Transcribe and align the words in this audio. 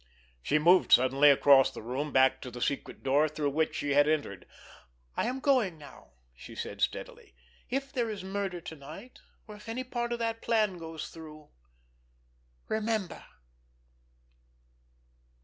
She 0.41 0.57
moved 0.57 0.91
suddenly 0.91 1.29
across 1.29 1.69
the 1.69 1.83
room, 1.83 2.11
back 2.11 2.41
to 2.41 2.49
the 2.49 2.59
secret 2.59 3.03
door 3.03 3.29
through 3.29 3.51
which 3.51 3.75
she 3.75 3.93
had 3.93 4.07
entered. 4.07 4.47
"I 5.15 5.27
am 5.27 5.39
going 5.39 5.77
now," 5.77 6.13
she 6.35 6.55
said 6.55 6.81
steadily. 6.81 7.35
"If 7.69 7.93
there 7.93 8.09
is 8.09 8.23
murder 8.23 8.61
to 8.61 8.75
night, 8.75 9.19
or 9.47 9.55
if 9.57 9.69
any 9.69 9.83
part 9.83 10.11
of 10.11 10.17
that 10.17 10.41
plan 10.41 10.79
goes 10.79 11.09
through—_remember! 11.09 13.25